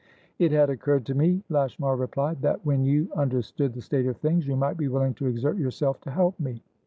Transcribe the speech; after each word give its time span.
"It 0.39 0.51
had 0.51 0.71
occurred 0.71 1.05
to 1.05 1.13
me," 1.13 1.43
Lashmar 1.47 1.95
replied, 1.95 2.41
"that, 2.41 2.65
when 2.65 2.83
you 2.83 3.07
understood 3.15 3.73
the 3.73 3.81
state 3.81 4.07
of 4.07 4.17
things, 4.17 4.47
you 4.47 4.55
might 4.55 4.75
be 4.77 4.87
willing 4.87 5.13
to 5.13 5.27
exert 5.27 5.57
yourself 5.57 6.01
to 6.01 6.09
help 6.09 6.39
me. 6.39 6.63